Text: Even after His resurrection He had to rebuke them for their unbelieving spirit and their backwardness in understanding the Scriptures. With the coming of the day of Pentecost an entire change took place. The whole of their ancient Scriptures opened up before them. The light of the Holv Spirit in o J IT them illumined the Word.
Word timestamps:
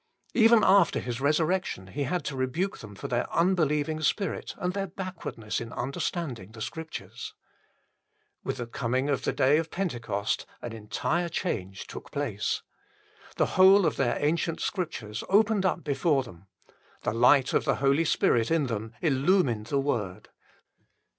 Even 0.33 0.63
after 0.63 0.99
His 0.99 1.21
resurrection 1.21 1.85
He 1.85 2.05
had 2.05 2.25
to 2.25 2.35
rebuke 2.35 2.79
them 2.79 2.95
for 2.95 3.07
their 3.07 3.31
unbelieving 3.31 4.01
spirit 4.01 4.55
and 4.57 4.73
their 4.73 4.87
backwardness 4.87 5.61
in 5.61 5.71
understanding 5.71 6.53
the 6.53 6.61
Scriptures. 6.63 7.35
With 8.43 8.57
the 8.57 8.65
coming 8.65 9.09
of 9.09 9.21
the 9.25 9.31
day 9.31 9.57
of 9.57 9.69
Pentecost 9.69 10.47
an 10.63 10.73
entire 10.73 11.29
change 11.29 11.85
took 11.85 12.09
place. 12.09 12.63
The 13.35 13.45
whole 13.61 13.85
of 13.85 13.97
their 13.97 14.17
ancient 14.19 14.59
Scriptures 14.59 15.23
opened 15.29 15.67
up 15.67 15.83
before 15.83 16.23
them. 16.23 16.47
The 17.03 17.13
light 17.13 17.53
of 17.53 17.65
the 17.65 17.75
Holv 17.75 18.07
Spirit 18.07 18.49
in 18.49 18.63
o 18.63 18.65
J 18.65 18.65
IT 18.65 18.67
them 18.73 18.93
illumined 19.03 19.67
the 19.67 19.77
Word. 19.79 20.29